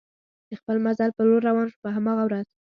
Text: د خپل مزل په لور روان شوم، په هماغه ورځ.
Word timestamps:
د 0.49 0.51
خپل 0.59 0.77
مزل 0.85 1.09
په 1.17 1.21
لور 1.27 1.41
روان 1.49 1.65
شوم، 1.71 1.81
په 1.83 1.89
هماغه 1.95 2.23
ورځ. 2.25 2.47